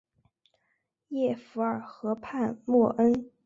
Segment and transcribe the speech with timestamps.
[1.09, 3.29] 耶弗尔河畔默恩。